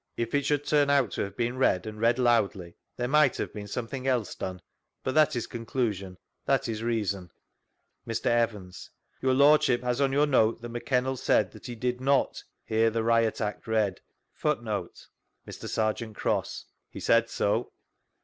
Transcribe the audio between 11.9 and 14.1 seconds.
not* hear the Riot Act read.